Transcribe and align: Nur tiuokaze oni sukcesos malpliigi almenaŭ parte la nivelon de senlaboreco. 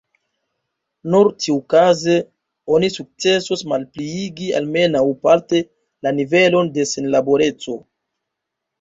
Nur 1.15 1.29
tiuokaze 1.43 2.15
oni 2.79 2.91
sukcesos 2.95 3.63
malpliigi 3.75 4.51
almenaŭ 4.63 5.05
parte 5.29 5.63
la 6.05 6.17
nivelon 6.21 6.77
de 6.81 6.91
senlaboreco. 6.97 7.81